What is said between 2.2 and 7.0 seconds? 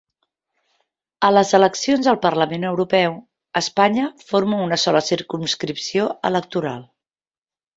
Parlament Europeu, Espanya forma una sola circumscripció electoral.